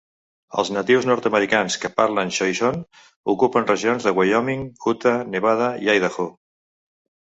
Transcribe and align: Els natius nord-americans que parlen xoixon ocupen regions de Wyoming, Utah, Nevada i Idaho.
Els 0.61 0.69
natius 0.77 1.05
nord-americans 1.09 1.77
que 1.83 1.91
parlen 1.99 2.33
xoixon 2.39 2.81
ocupen 3.37 3.71
regions 3.71 4.11
de 4.11 4.17
Wyoming, 4.23 4.67
Utah, 4.97 5.17
Nevada 5.39 5.73
i 5.89 5.97
Idaho. 5.99 6.33